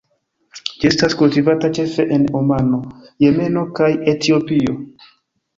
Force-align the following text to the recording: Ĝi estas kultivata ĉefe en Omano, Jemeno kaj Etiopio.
Ĝi 0.69 0.87
estas 0.89 1.15
kultivata 1.19 1.69
ĉefe 1.79 2.05
en 2.17 2.25
Omano, 2.41 2.79
Jemeno 3.25 3.67
kaj 3.81 3.91
Etiopio. 4.15 4.79